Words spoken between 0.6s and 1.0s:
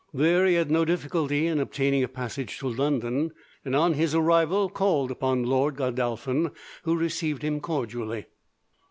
no